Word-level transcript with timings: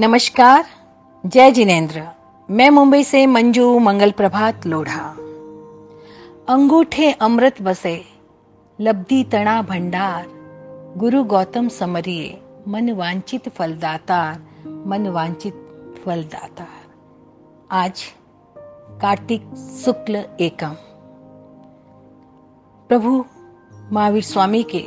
नमस्कार, 0.00 0.66
जय 1.26 1.50
जिनेन्द्र। 1.50 2.08
मैं 2.50 2.70
मुंबई 2.70 3.04
से 3.04 3.26
मंजू, 3.26 3.78
मंगल 3.78 4.10
प्रभात, 4.10 4.66
लोढ़ा। 4.66 5.10
अंगूठे 6.48 7.12
अमृत 7.12 7.62
बसे, 7.62 8.04
लब्धि 8.80 9.24
तना 9.24 9.62
भंडार। 9.62 10.26
गुरु 10.96 11.24
गौतम 11.24 11.68
समरिए, 11.68 12.42
मन 12.68 12.90
वांचित 12.90 13.48
फलदातार, 13.48 14.42
मन 14.86 15.06
वांछित 15.06 15.54
फलदातार। 16.04 16.92
आज 17.70 18.04
कार्तिक 19.00 19.42
शुक्ल 19.84 20.16
एकम। 20.40 20.74
प्रभु 22.88 23.24
महावीर 23.92 24.22
स्वामी 24.22 24.62
के 24.62 24.84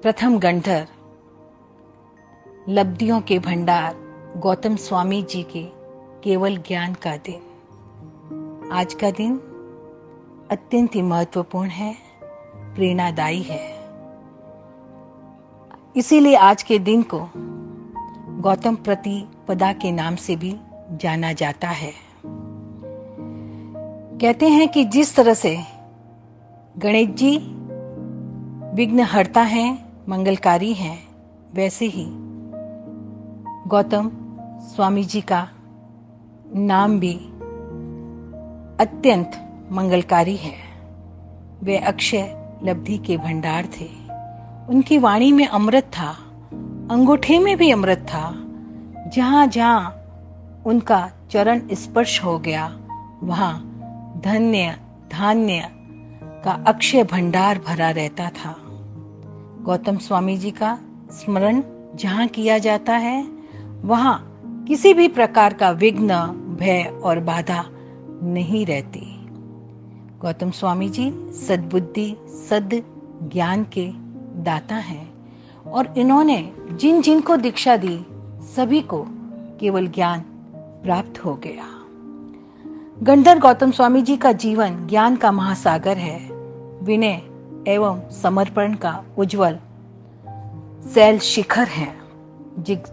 प्रथम 0.00 0.38
गंधर 0.38 0.86
लब्धियों 2.68 3.20
के 3.20 3.38
भंडार 3.38 4.09
गौतम 4.36 4.76
स्वामी 4.76 5.22
जी 5.22 5.42
के 5.42 5.62
केवल 6.24 6.56
ज्ञान 6.56 6.94
का 6.94 7.16
दिन। 7.16 8.70
आज 8.72 8.94
का 8.94 9.10
दिन 9.10 9.36
अत्यंत 10.50 10.94
ही 10.94 11.02
महत्वपूर्ण 11.02 11.68
है, 11.68 11.96
प्रेरणादायी 12.74 13.42
है। 13.42 13.74
इसीलिए 15.96 16.34
आज 16.34 16.62
के 16.62 16.78
दिन 16.78 17.02
को 17.02 17.28
गौतम 18.42 18.74
प्रतिपदा 18.74 19.72
के 19.72 19.92
नाम 19.92 20.16
से 20.16 20.36
भी 20.36 20.56
जाना 20.90 21.32
जाता 21.32 21.68
है। 21.68 21.92
कहते 24.18 24.48
हैं 24.48 24.68
कि 24.68 24.84
जिस 24.84 25.16
तरह 25.16 25.34
से 25.34 25.58
गणेश 26.78 27.08
जी 27.08 27.36
विघ्न 28.76 29.00
हरता 29.00 29.42
है, 29.42 29.78
मंगलकारी 30.08 30.72
हैं, 30.72 31.08
वैसे 31.54 31.86
ही 31.86 32.06
गौतम 33.66 34.12
स्वामी 34.62 35.04
जी 35.04 35.20
का 35.20 35.48
नाम 36.54 37.00
भी 37.00 37.14
अत्यंत 38.80 39.30
मंगलकारी 39.72 40.36
है। 40.36 40.52
वे 41.62 41.76
अक्षय 41.76 42.52
लब्धि 42.64 42.98
के 42.98 43.16
भंडार 43.16 43.66
थे। 43.66 43.88
उनकी 44.68 44.98
वाणी 44.98 45.32
में 45.32 45.46
अमृत 45.46 45.84
था, 45.84 46.10
अंगूठे 46.90 47.38
में 47.38 47.56
भी 47.56 47.70
अमृत 47.70 47.98
था। 47.98 48.32
जहाँ 49.10 49.46
जहाँ 49.46 49.90
उनका 50.66 51.10
चरण 51.30 51.62
स्पर्श 51.72 52.24
हो 52.24 52.38
गया, 52.38 52.78
वहाँ 53.22 53.54
धन्य, 54.24 54.76
धान्य 55.12 55.68
का 56.44 56.64
अक्षय 56.66 57.04
भंडार 57.04 57.58
भरा 57.58 57.90
रहता 57.90 58.30
था। 58.30 58.56
गौतम 59.62 59.96
स्वामी 59.96 60.36
जी 60.36 60.50
का 60.50 60.78
स्मरण 61.10 61.62
जहाँ 61.94 62.26
किया 62.28 62.58
जाता 62.58 62.96
है, 62.96 63.28
वहाँ 63.82 64.26
किसी 64.70 64.94
भी 64.94 65.08
प्रकार 65.08 65.54
का 65.54 65.70
विघ्न, 65.70 66.14
भय 66.60 67.00
और 67.04 67.20
बाधा 67.20 67.64
नहीं 68.22 68.66
रहती। 68.66 69.28
गौतम 70.20 70.50
स्वामी 70.50 70.88
जी 70.88 71.32
सद्बुद्धि, 71.32 72.16
सद 72.50 72.82
ज्ञान 73.32 73.64
के 73.64 73.92
दाता 74.42 74.74
हैं 74.74 75.12
और 75.66 75.94
इन्होंने 75.98 76.52
जिन 76.72 77.02
जिन 77.02 77.20
को 77.20 77.36
दीक्षा 77.36 77.76
दी, 77.76 78.06
सभी 78.56 78.80
को 78.80 79.06
केवल 79.60 79.86
ज्ञान 79.86 80.24
प्राप्त 80.84 81.24
हो 81.24 81.34
गया। 81.34 81.64
गंधर 83.02 83.38
गौतम 83.38 83.70
स्वामी 83.70 84.02
जी 84.02 84.16
का 84.16 84.32
जीवन 84.32 84.86
ज्ञान 84.86 85.16
का 85.16 85.32
महासागर 85.32 85.96
है। 85.96 86.30
विनय 86.82 87.22
एवं 87.68 88.10
समर्पण 88.10 88.74
का 88.74 89.04
उज्जवल 89.18 91.18
शिखर 91.18 91.66
है। 91.66 91.94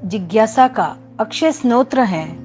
जिज्ञासा 0.05 0.67
का 0.67 0.97
अक्षय 1.19 1.51
स्नोत्र 1.51 1.99
है। 1.99 2.37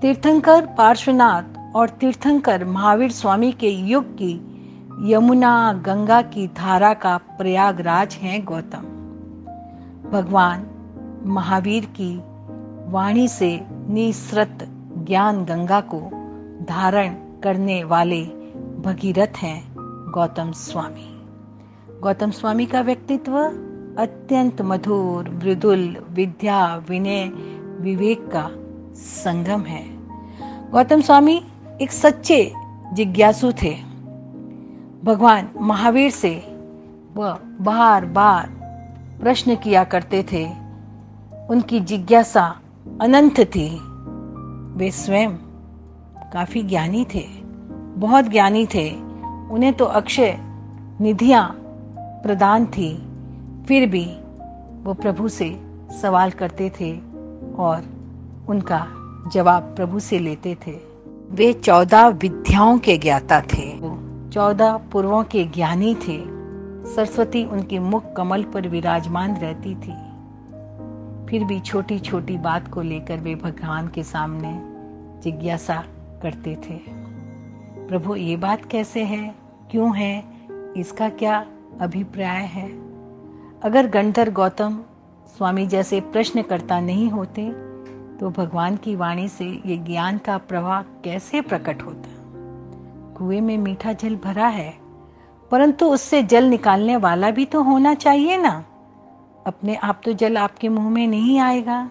तीर्थंकर 0.00 0.66
पार्श्वनाथ 0.66 1.42
और 1.76 1.88
तीर्थंकर 1.88 2.64
महावीर 2.64 3.10
स्वामी 3.10 3.52
के 3.52 3.68
युग 3.68 4.14
की 4.14 4.32
यमुना, 5.12 5.72
गंगा 5.72 6.22
की 6.22 6.46
धारा 6.46 6.94
का 6.94 7.16
प्रयागराज 7.16 8.14
है 8.14 8.42
गौतम। 8.42 8.82
भगवान 10.12 10.66
महावीर 11.26 11.84
की 11.84 12.22
वाणी 12.90 13.28
से 13.28 13.66
निसृत 13.88 14.58
ज्ञान 14.98 15.44
गंगा 15.44 15.80
को 15.80 16.00
धारण 16.64 17.14
करने 17.42 17.84
वाले 17.84 18.24
भगीरथ 18.82 19.36
हैं 19.36 19.74
गौतम 20.14 20.52
स्वामी। 20.52 21.22
गौतम 22.00 22.30
स्वामी 22.30 22.66
का 22.66 22.80
व्यक्तित्व 22.80 23.52
अत्यंत 23.98 24.62
मधुर, 24.62 25.30
मृदुल, 25.30 25.96
विद्या, 26.10 26.76
विनय 26.76 27.30
विवेक 27.82 28.26
का 28.26 28.48
संगम 28.94 29.60
है। 29.60 29.84
गौतम 30.70 31.00
स्वामी 31.00 31.44
एक 31.82 31.92
सच्चे 31.92 32.52
जिज्ञासु 32.92 33.52
थे। 33.52 33.74
भगवान 35.04 35.48
महावीर 35.60 36.10
से 36.10 36.34
वह 37.14 37.38
बार 37.60 38.04
बार 38.04 38.48
प्रश्न 39.22 39.56
किया 39.56 39.84
करते 39.84 40.22
थे। 40.22 40.44
उनकी 41.50 41.80
जिज्ञासा 41.80 42.60
अनंत 43.00 43.40
थी। 43.40 43.68
वे 44.78 44.90
स्वयं 44.90 45.36
काफ़ी 46.32 46.62
ज्ञानी 46.62 47.06
थे, 47.14 47.26
बहुत 47.96 48.24
ज्ञानी 48.24 48.66
थे। 48.66 48.90
उन्हें 49.50 49.72
तो 49.72 49.84
अक्षय 49.84 50.36
निधियाँ 51.00 51.48
प्रदान 51.98 52.66
थी, 52.66 52.94
फिर 53.66 53.88
भी 53.88 54.04
वो 54.82 54.94
प्रभु 54.94 55.28
से 55.28 55.60
सवाल 56.02 56.30
करते 56.30 56.70
थे। 56.80 57.11
और 57.58 57.82
उनका 58.48 58.86
जवाब 59.32 59.62
प्रभु 59.62 60.00
से 60.00 60.18
लेते 60.18 60.54
थे। 60.66 60.80
वे 61.30 61.52
चौदह 61.52 62.06
विद्याओं 62.06 62.78
के 62.78 62.98
ज्ञाता 62.98 63.40
थे। 63.40 63.78
चौदह 64.30 64.76
पूर्वों 64.76 65.24
के 65.24 65.44
ज्ञानी 65.44 65.94
थे। 65.94 66.32
सरस्वती 66.94 67.44
उनके 67.44 67.78
मुख 67.78 68.12
कमल 68.16 68.42
पर 68.42 68.68
विराजमान 68.68 69.36
रहती 69.36 69.74
थी। 69.74 70.12
फिर 71.26 71.44
भी 71.44 71.60
छोटी 71.60 71.98
छोटी 71.98 72.38
बात 72.38 72.68
को 72.68 72.82
लेकर 72.82 73.16
वे 73.16 73.34
भगवान 73.34 73.88
के 73.88 74.02
सामने 74.02 74.62
जिज्ञासा 75.22 75.84
करते 76.22 76.54
थे। 76.54 76.80
प्रभु, 77.88 78.16
ये 78.16 78.36
बात 78.36 78.64
कैसे 78.64 79.04
है? 79.04 79.34
क्यों 79.70 79.96
है? 79.96 80.24
इसका 80.76 81.08
क्या 81.08 81.46
अभिप्राय 81.80 82.42
है? 82.42 82.68
अगर 83.62 83.86
गणधर 83.86 84.30
गौतम 84.30 84.78
स्वामी 85.36 85.66
जैसे 85.66 86.00
प्रश्नकर्ता 86.02 86.80
नहीं 86.80 87.08
होते 87.10 87.50
तो 88.18 88.30
भगवान 88.30 88.76
की 88.76 88.94
वाणी 88.96 89.28
से 89.28 89.44
ये 89.66 89.76
ज्ञान 89.76 90.18
का 90.18 90.36
प्रवाह 90.38 90.82
कैसे 90.82 91.40
प्रकट 91.40 91.82
होता? 91.82 92.08
कुएँ 93.16 93.40
में 93.40 93.56
मीठा 93.58 93.92
जल 93.92 94.16
भरा 94.16 94.46
है, 94.46 94.74
परंतु 95.50 95.86
उससे 95.86 96.22
जल 96.22 96.44
निकालने 96.44 96.96
वाला 96.96 97.30
भी 97.30 97.44
तो 97.44 97.62
होना 97.62 97.94
चाहिए 97.94 98.36
ना। 98.36 98.52
अपने 99.46 99.74
आप 99.74 100.00
तो 100.04 100.12
जल 100.12 100.36
आपके 100.36 100.68
मुँह 100.68 100.90
में 100.90 101.06
नहीं 101.06 101.38
आएगा। 101.38 101.88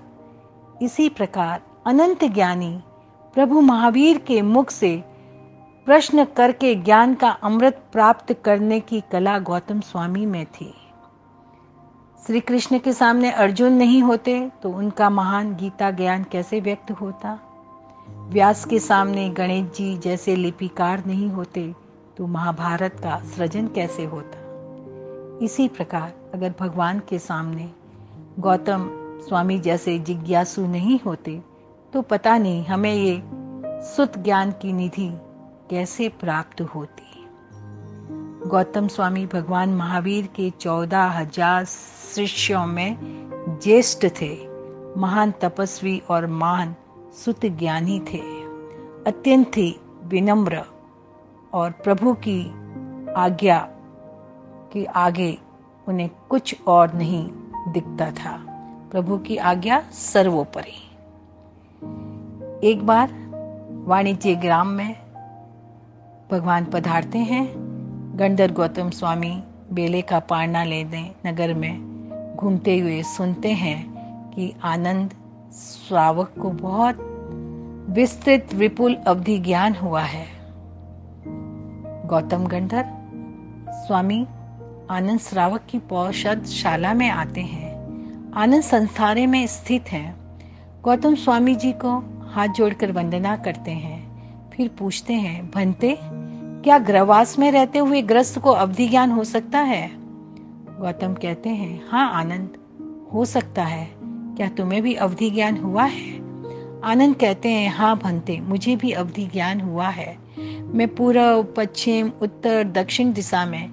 इसी 0.81 1.09
प्रकार 1.09 1.61
अनंत 1.87 2.23
ज्ञानी 2.25 2.79
प्रभु 3.35 3.61
महावीर 3.61 4.17
के 4.17 4.41
मुख 4.41 4.69
से 4.69 4.95
प्रश्न 5.87 6.25
करके 6.25 6.73
ज्ञान 6.75 7.13
का 7.15 7.29
अमृत 7.43 7.81
प्राप्त 7.91 8.33
करने 8.45 8.79
की 8.79 9.01
कला 9.11 9.37
गौतम 9.39 9.79
स्वामी 9.79 10.25
में 10.25 10.45
थी। 10.45 10.73
श्री 12.27 12.39
कृष्ण 12.39 12.77
के 12.79 12.93
सामने 12.93 13.31
अर्जुन 13.31 13.73
नहीं 13.73 14.01
होते 14.03 14.51
तो 14.63 14.69
उनका 14.69 15.09
महान 15.09 15.55
गीता 15.55 15.89
ज्ञान 15.91 16.23
कैसे 16.23 16.59
व्यक्त 16.61 16.91
होता? 16.91 17.39
व्यास 18.29 18.65
के 18.65 18.79
सामने 18.79 19.29
गणेश 19.29 19.71
जी 19.75 19.97
जैसे 19.97 20.35
लिपिकार 20.35 21.03
नहीं 21.05 21.29
होते 21.29 21.75
तो 22.17 22.27
महाभारत 22.27 22.99
का 23.03 23.17
सृजन 23.25 23.67
कैसे 23.67 24.05
होता? 24.05 24.37
इसी 25.45 25.67
प्रकार, 25.67 26.13
अगर 26.33 26.53
भगवान 26.59 27.01
के 27.09 27.19
सामने 27.19 27.69
गौतम 28.39 28.89
स्वामी 29.27 29.59
जैसे 29.59 29.99
जिज्ञासु 29.99 30.67
नहीं 30.67 30.99
होते 31.05 31.41
तो 31.93 32.01
पता 32.01 32.37
नहीं 32.37 32.65
हमें 32.65 32.93
ये 32.93 33.21
सुत 33.87 34.17
ज्ञान 34.17 34.51
की 34.51 34.73
निधि 34.73 35.11
कैसे 35.69 36.09
प्राप्त 36.09 36.61
होती। 36.61 37.20
गौतम 38.47 38.87
स्वामी 38.87 39.25
भगवान 39.25 39.69
महावीर 39.69 40.27
के 40.27 40.49
चौदह 40.49 41.03
हज़ार 41.03 41.65
शिष्यों 41.65 42.65
में 42.65 42.97
ज्येष्ठ 43.63 44.05
थे, 44.21 44.47
महान 44.97 45.31
तपस्वी 45.31 46.01
और 46.09 46.27
महान 46.27 46.75
सुत 47.25 47.45
ज्ञानी 47.45 47.99
थे। 47.99 48.19
अत्यंत 49.07 49.57
ही 49.57 49.79
विनम्र 50.03 50.63
और 51.53 51.71
प्रभु 51.71 52.13
की 52.13 52.47
आज्ञा 53.13 53.59
के 54.73 54.85
आगे 54.85 55.37
उन्हें 55.87 56.09
कुछ 56.29 56.55
और 56.67 56.93
नहीं 56.93 57.29
दिखता 57.73 58.11
था। 58.11 58.37
प्रभु 58.91 59.17
की 59.17 59.37
आज्ञा 59.37 59.81
सर्वोपरि। 59.91 60.79
एक 62.67 62.85
बार 62.85 63.09
वाणिज्य 63.87 64.35
ग्राम 64.35 64.67
में 64.67 64.95
भगवान 66.31 66.65
पधारते 66.65 67.17
हैं। 67.17 67.70
गंडर 68.15 68.51
गौतम 68.51 68.89
स्वामी 68.89 69.43
बेले 69.73 70.01
का 70.01 70.19
पारना 70.19 70.63
लेने 70.63 71.11
नगर 71.25 71.53
में। 71.53 71.91
घूमते 72.35 72.79
हुए 72.79 73.03
सुनते 73.03 73.49
हैं 73.49 73.85
कि 74.29 74.53
आनंद 74.63 75.13
श्रावक 75.53 76.33
को 76.41 76.49
बहुत 76.49 76.97
विस्तृत, 77.89 78.47
विपुल 78.53 78.95
अवधि 78.95 79.39
ज्ञान 79.39 79.75
हुआ 79.75 80.01
है। 80.01 80.25
गौतम 82.07 82.45
गंधर 82.45 82.85
स्वामी, 83.69 84.27
आनंद 84.89 85.19
श्रावक 85.19 85.61
की 85.69 85.79
पौषद 85.79 86.45
शाला 86.45 86.93
में 86.93 87.09
आते 87.09 87.41
हैं। 87.41 87.71
आनंद 88.33 88.61
संस्थाने 88.61 89.27
में 89.27 89.47
स्थित 89.47 89.91
है। 89.91 90.15
गौतम 90.83 91.15
स्वामी 91.15 91.55
जी 91.55 91.71
को 91.71 92.21
हाथ 92.31 92.47
जोड़कर 92.47 92.91
वंदना 92.91 93.37
करते 93.37 93.71
हैं। 93.71 94.11
फिर 94.49 94.67
पूछते 94.67 95.13
हैं, 95.13 95.51
भंते 95.51 95.99
क्या 96.63 96.77
ग्रहवास 96.77 97.39
में 97.39 97.51
रहते 97.51 97.79
हुए 97.79 98.01
ग्रस्त 98.01 98.39
को 98.39 98.49
अवधि 98.49 98.87
ज्ञान 98.87 99.11
हो 99.11 99.23
सकता 99.23 99.59
है? 99.59 99.91
गौतम 100.79 101.13
कहते 101.13 101.49
हैं 101.49 101.81
हाँ 101.89 102.11
आनंद, 102.13 102.49
हो 103.13 103.25
सकता 103.25 103.63
है। 103.63 103.91
क्या 104.37 104.49
तुम्हें 104.49 104.81
भी 104.81 104.93
अवधि 104.93 105.29
ज्ञान 105.29 105.57
हुआ 105.57 105.83
है? 105.83 106.15
आनंद 106.81 107.15
कहते 107.15 107.49
हैं 107.49 107.69
हाँ 107.69 107.97
भंते, 107.97 108.39
मुझे 108.39 108.75
भी 108.75 108.91
अवधि 108.91 109.25
ज्ञान 109.27 109.61
हुआ 109.61 109.87
है। 109.87 110.17
मैं 110.61 110.95
पूर्व, 110.95 111.43
पश्चिम, 111.43 112.11
उत्तर, 112.21 112.63
दक्षिण 112.63 113.13
दिशा 113.13 113.45
में 113.45 113.69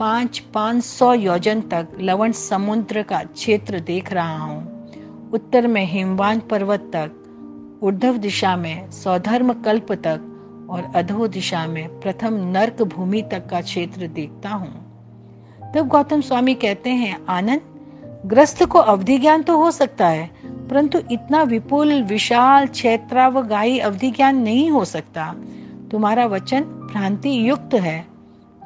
पाँच 0.00 0.38
पाँच 0.38 0.84
सौ 0.84 1.14
योजन 1.14 1.60
तक 1.60 1.88
लवण 2.00 2.32
समुद्र 2.32 3.02
का 3.02 3.22
क्षेत्र 3.22 3.80
देख 3.80 4.12
रहा 4.12 4.38
हूँ। 4.38 4.88
उत्तर 5.32 5.66
में 5.66 5.84
हिमवान 5.84 6.40
पर्वत 6.40 6.80
तक 6.80 7.10
ऊर्धव 7.82 8.16
दिशा 8.16 8.56
में 8.56 8.90
सौधर्म 8.90 9.52
कल्प 9.52 9.92
तक 9.92 10.34
और 10.68 10.92
अधो 10.94 11.26
दिशा 11.26 11.66
में 11.66 12.00
प्रथम 12.00 12.34
नर्क 12.34 12.82
भूमि 12.82 13.22
तक 13.22 13.46
का 13.46 13.60
क्षेत्र 13.60 14.06
देखता 14.06 14.48
हूँ। 14.48 15.72
तब 15.74 15.88
गौतम 15.88 16.20
स्वामी 16.20 16.54
कहते 16.54 16.90
हैं, 16.90 17.26
आनंद, 17.26 17.60
ग्रस्त 18.26 18.64
को 18.64 18.78
अवधि 18.78 19.18
ज्ञान 19.18 19.42
तो 19.42 19.56
हो 19.58 19.70
सकता 19.70 20.08
है, 20.08 20.30
परंतु 20.44 20.98
इतना 21.10 21.42
विपुल, 21.42 22.02
विशाल, 22.02 22.66
क्षेत्रावगाही 22.66 23.78
अवधि 23.78 24.10
ज्ञान 24.10 24.36
नहीं 24.36 24.70
हो 24.70 24.84
सकता। 24.84 25.34
तुम्हारा 25.90 26.26
वचन 26.26 26.60
भ्रांति 26.60 27.48
युक्त 27.48 27.74
है। 27.74 28.06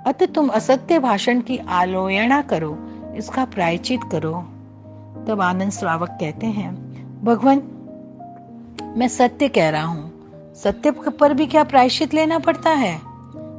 अत 0.06 0.22
तुम 0.22 0.48
असत्य 0.48 0.98
भाषण 0.98 1.40
की 1.40 1.58
आलोयना 1.58 2.42
करो, 2.42 2.76
इसका 3.16 3.44
प्रायचित 3.44 4.00
करो। 4.12 4.32
तब 5.28 5.40
आनंद 5.40 5.70
श्रावक 5.70 6.10
कहते 6.10 6.46
हैं, 6.46 6.74
भगवान, 7.24 7.62
मैं 8.96 9.08
सत्य 9.08 9.48
कह 9.48 9.68
रहा 9.70 9.84
हूँ। 9.84 10.11
सत्य 10.54 10.90
पर 10.90 11.34
भी 11.34 11.46
क्या 11.46 11.64
प्रायश्चित 11.64 12.14
लेना 12.14 12.38
पड़ता 12.38 12.70
है? 12.70 13.00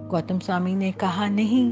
गौतम 0.10 0.40
स्वामी 0.40 0.76
ने 0.76 0.92
कहा, 0.92 1.28
नहीं। 1.28 1.72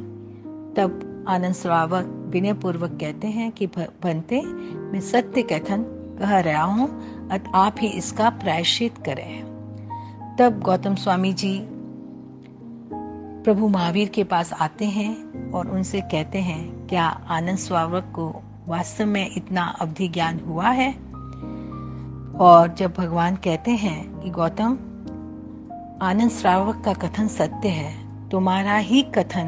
तब 0.74 1.26
आनंद 1.28 1.54
श्रावक 1.54 2.28
विनय 2.30 2.54
पूर्वक 2.54 2.90
कहते 2.90 3.28
हैं 3.28 3.52
कि 3.52 3.68
बनते 3.78 4.42
मैं 4.76 5.02
सत्य 5.02 5.42
कथन 5.42 5.82
कह 6.20 6.40
रहा 6.40 6.64
हूँ, 6.64 6.88
अत 7.30 7.44
आप 7.56 7.76
ही 7.82 7.88
इसका 7.88 8.30
प्रायश्चित 8.30 8.98
करें। 8.98 9.44
तब 10.40 10.60
गौतम 10.60 10.96
स्वामी 10.96 11.34
जी 11.34 11.68
प्रभु 13.44 13.68
महावीर 13.68 14.10
के 14.10 14.24
पास 14.24 14.54
आते 14.54 14.86
हैं 14.86 15.52
और 15.52 15.72
उनसे 15.72 16.02
कहते 16.02 16.40
हैं, 16.40 16.88
क्या 16.88 17.06
आनंद 17.30 17.58
स्वावक 17.58 18.04
को 18.16 18.42
वास्तव 18.68 19.06
में 19.06 19.30
इतना 19.38 19.64
अवधि 19.64 20.08
ज्ञान 20.08 20.40
हुआ 20.48 20.70
है? 20.70 20.92
और 22.38 22.76
जब 22.78 22.94
भगवान 22.98 23.36
कहते 23.36 23.72
हैं 23.72 24.20
कि, 24.20 24.30
गौतम 24.30 24.78
आनंद 26.02 26.30
श्रावक 26.30 26.82
का 26.86 26.94
कथन 26.94 27.28
सत्य 27.28 27.70
है। 27.70 27.94
तुम्हारा 28.30 28.78
ही 28.78 29.02
कथन 29.02 29.44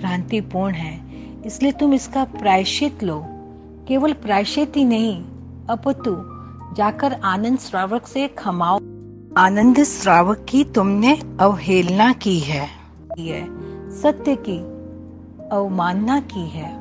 भ्रांतिपूर्ण 0.00 0.74
है। 0.74 1.00
इसलिए 1.42 1.72
तुम 1.72 1.94
इसका 1.94 2.24
प्रायश्चित 2.24 3.04
लो। 3.04 3.24
केवल 3.88 4.12
प्रायश्चित 4.12 4.72
ही 4.76 4.84
नहीं, 4.84 5.24
अपितु 5.70 6.16
जाकर 6.74 7.12
आनंद 7.12 7.58
श्रावक 7.58 8.06
से 8.06 8.28
खमाओ। 8.28 8.76
आनंद 9.38 9.82
श्रावक 9.82 10.46
की 10.48 10.64
तुमने 10.64 11.22
अवहेलना 11.40 12.12
की 12.12 12.38
है। 12.38 12.68
की 13.16 13.28
है 13.28 13.46
सत्य 13.90 14.36
की 14.36 14.58
अवमानना 15.48 16.20
की 16.20 16.48
है। 16.48 16.76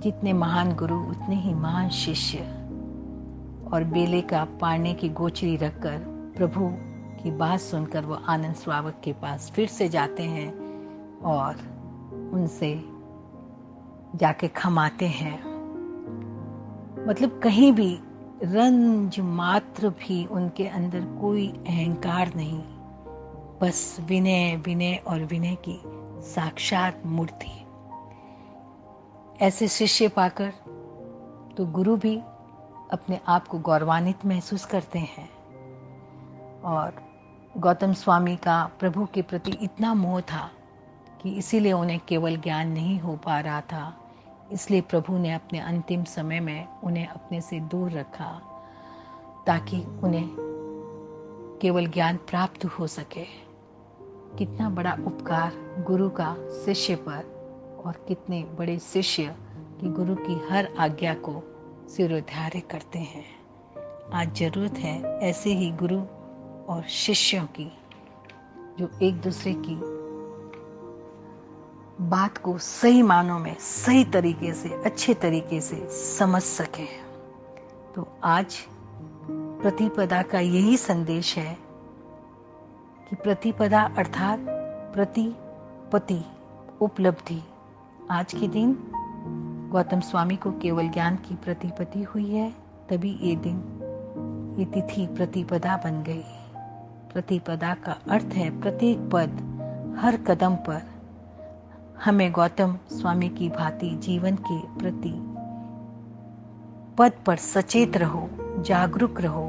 जितने 0.00 0.32
महान 0.32 0.72
गुरु, 0.72 0.96
उतने 0.96 1.36
ही 1.36 1.54
महान 1.54 1.88
शिष्य। 1.88 2.38
और 3.72 3.84
बेले 3.84 4.20
का 4.20 4.46
पाने 4.60 4.94
की 4.94 5.08
गोचरी 5.08 5.56
रखकर 5.56 5.98
प्रभु 6.36 6.93
की 7.24 7.30
बात 7.30 7.60
सुनकर 7.60 8.04
वो 8.04 8.14
आनंद 8.14 8.54
स्वावक 8.54 9.00
के 9.04 9.12
पास 9.12 9.50
फिर 9.50 9.68
से 9.68 9.88
जाते 9.88 10.22
हैं 10.22 10.48
और 11.24 11.54
उनसे 12.34 12.72
जाके 14.14 14.48
खमाते 14.48 15.06
हैं। 15.06 15.36
मतलब 17.08 17.40
कहीं 17.42 17.72
भी 17.72 17.94
रंज 18.44 19.18
मात्र 19.20 19.88
भी 20.00 20.24
उनके 20.26 20.66
अंदर 20.68 21.04
कोई 21.20 21.46
अहंकार 21.48 22.32
नहीं, 22.36 22.62
बस 23.62 23.96
विनय 24.00 24.56
विनय 24.56 24.94
और 25.06 25.24
विनय 25.24 25.56
की 25.68 25.80
साक्षात 26.24 27.02
मूर्ति। 27.06 27.52
ऐसे 29.44 29.68
शिष्य 29.68 30.08
पाकर 30.08 30.52
तो 31.56 31.66
गुरु 31.72 31.96
भी 31.96 32.16
अपने 32.92 33.20
आप 33.28 33.46
को 33.46 33.58
गौरवान्वित 33.60 34.26
महसूस 34.26 34.64
करते 34.64 34.98
हैं 34.98 35.28
और 36.64 37.03
गौतम 37.56 37.92
स्वामी 37.92 38.36
का 38.36 38.70
प्रभु 38.78 39.06
के 39.14 39.22
प्रति 39.22 39.50
इतना 39.62 39.94
मोह 39.94 40.20
था 40.20 40.50
कि 41.22 41.30
इसीलिए 41.30 41.72
उन्हें 41.72 42.00
केवल 42.08 42.36
ज्ञान 42.36 42.68
नहीं 42.68 43.00
हो 43.00 43.16
पा 43.16 43.40
रहा 43.40 43.60
था। 43.60 44.10
इसलिए 44.52 44.80
प्रभु 44.80 45.18
ने 45.18 45.32
अपने 45.32 45.58
अंतिम 45.58 46.04
समय 46.04 46.40
में 46.40 46.68
उन्हें 46.84 47.06
अपने 47.06 47.40
से 47.40 47.60
दूर 47.60 47.90
रखा 47.90 48.40
ताकि 49.46 49.80
उन्हें 50.02 50.28
केवल 51.62 51.86
ज्ञान 51.86 52.16
प्राप्त 52.16 52.64
हो 52.64 52.86
सके। 52.86 53.24
कितना 54.38 54.70
बड़ा 54.70 54.92
उपकार 54.92 55.52
गुरु 55.86 56.10
का 56.10 56.36
शिष्य 56.64 56.96
पर 56.96 57.34
और 57.86 58.04
कितने 58.08 58.42
बड़े 58.42 58.78
शिष्य 58.78 59.36
की 59.80 59.88
गुरु 59.88 60.14
की 60.14 60.48
हर 60.48 60.68
आज्ञा 60.78 61.14
को 61.14 61.42
सिरोधार्य 61.88 62.60
करते 62.60 62.98
हैं। 62.98 63.24
आज 64.14 64.38
ज़रूरत 64.38 64.74
है 64.74 65.20
ऐसे 65.20 65.50
ही 65.50 65.70
गुरु 65.70 66.23
और 66.68 66.82
शिष्यों 66.82 67.46
की, 67.46 67.72
जो 68.78 68.90
एक 69.02 69.20
दूसरे 69.20 69.54
की 69.54 69.80
बात 72.04 72.38
को 72.38 72.58
सही 72.58 73.02
मानों 73.02 73.38
में, 73.38 73.56
सही 73.58 74.04
तरीके 74.04 74.52
से, 74.52 74.68
अच्छे 74.68 75.14
तरीके 75.14 75.60
से 75.60 75.88
समझ 75.90 76.42
सके। 76.42 76.86
तो 77.94 78.08
आज 78.24 78.56
प्रतिपदा 79.32 80.22
का 80.22 80.40
यही 80.40 80.76
संदेश 80.76 81.38
है 81.38 81.58
कि 83.10 83.16
प्रतिपदा 83.16 83.82
अर्थात 83.98 84.38
प्रतिपति 84.94 86.24
उपलब्धि। 86.80 87.42
आज 88.10 88.34
के 88.34 88.48
दिन 88.48 88.78
गौतम 89.72 90.00
स्वामी 90.00 90.36
को 90.36 90.52
केवल 90.52 90.88
ज्ञान 90.88 91.16
की 91.16 91.34
प्रतिपति 91.34 92.02
हुई 92.02 92.30
है, 92.30 92.50
तभी 92.90 93.18
ये 93.22 93.36
दिन, 93.36 93.56
ये 94.58 94.64
तिथि 94.64 95.06
प्रतिपदा 95.06 95.76
बन 95.76 96.02
गई। 96.02 96.24
प्रतिपदा 97.14 97.74
का 97.74 97.96
अर्थ 98.10 98.24
है 98.24 98.60
प्रत्येक 98.60 98.98
पद, 99.12 99.28
हर 100.00 100.16
कदम 100.16 100.54
पर। 100.54 100.82
हमें 102.04 102.32
गौतम 102.32 102.78
स्वामी 102.92 103.28
की 103.28 103.48
भांति 103.48 103.90
जीवन 103.90 104.36
के 104.36 104.60
प्रति 104.60 105.14
पद 106.98 107.12
पर 107.26 107.36
सचेत 107.36 107.96
रहो, 107.96 108.30
जागरूक 108.62 109.20
रहो, 109.20 109.46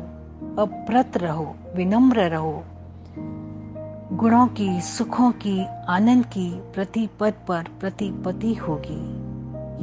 अप्रत 0.59 1.17
रहो, 1.17 1.55
विनम्र 1.75 2.19
रहो। 2.19 2.63
गुणों 4.15 4.47
की, 4.47 4.81
सुखों 4.81 5.31
की, 5.31 5.65
आनंद 5.65 6.25
की 6.25 6.51
प्रति 6.51 7.09
पद 7.19 7.33
पर 7.47 7.63
प्रतिपति 7.79 8.53
होगी। 8.53 9.25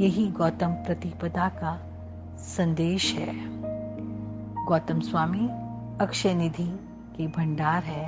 यही 0.03 0.27
गौतम 0.27 0.71
प्रतिपदा 0.71 1.49
का 1.49 1.79
संदेश 2.37 3.13
है। 3.13 3.33
गौतम 4.65 4.99
स्वामी, 4.99 5.49
अक्षय 6.01 6.33
निधि। 6.33 6.89
के 7.17 7.27
भंडार 7.27 7.83
है, 7.83 8.05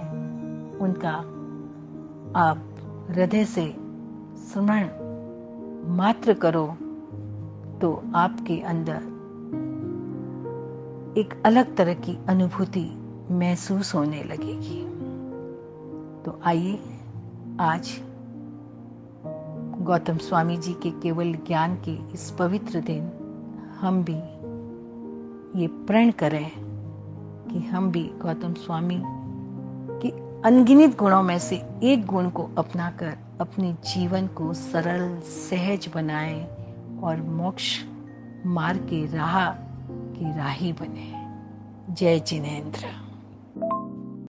उनका 0.77 1.15
आप 2.39 2.57
हृदय 3.09 3.45
से 3.45 3.65
स्मरण 4.43 4.89
मात्र 5.95 6.33
करो 6.33 6.65
तो 7.81 7.91
आपके 8.15 8.59
अंदर 8.61 9.13
एक 11.19 11.41
अलग 11.45 11.75
तरह 11.75 11.93
की 11.93 12.17
अनुभूति 12.29 12.85
महसूस 13.31 13.93
होने 13.95 14.23
लगेगी। 14.23 14.81
तो 16.23 16.39
आइए, 16.45 16.79
आज 17.59 17.97
गौतम 19.81 20.17
स्वामी 20.17 20.57
जी 20.57 20.73
के 20.73 20.91
केवल 20.91 21.33
ज्ञान 21.47 21.75
के 21.87 21.95
इस 22.13 22.29
पवित्र 22.39 22.79
दिन 22.81 23.09
हम 23.81 24.03
भी 24.03 24.19
ये 25.61 25.67
प्रण 25.87 26.11
करें। 26.11 26.64
कि 27.55 27.61
हम 27.61 27.91
भी 27.91 28.03
गौतम 28.03 28.53
स्वामी 28.53 29.01
के 30.01 30.41
अनगिनित 30.41 30.97
गुणों 30.97 31.23
में 31.23 31.39
से 31.39 31.63
एक 31.83 32.05
गुण 32.05 32.29
को 32.29 32.49
अपनाकर 32.57 33.17
अपने 33.41 33.73
जीवन 33.73 34.27
को 34.27 34.53
सरल, 34.53 35.19
सहज 35.19 35.89
बनाएँ 35.95 36.47
और 37.03 37.21
मोक्ष 37.21 37.83
मार्ग 38.45 38.79
के 38.79 39.05
राह 39.05 39.49
की 39.89 40.37
राही 40.37 40.73
बने। 40.73 41.25
जय 41.93 42.19
जिनेन्द्र। 42.19 43.04